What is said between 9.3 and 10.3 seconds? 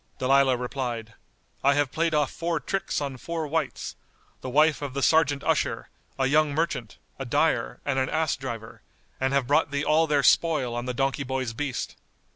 have brought thee all their